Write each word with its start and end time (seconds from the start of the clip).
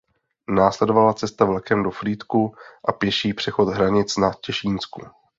Následovala 0.49 1.13
cesta 1.13 1.45
vlakem 1.45 1.83
do 1.83 1.91
Frýdku 1.91 2.55
a 2.87 2.91
pěší 2.91 3.33
přechod 3.33 3.65
hranic 3.69 4.17
na 4.17 4.31
Těšínsku. 4.41 5.01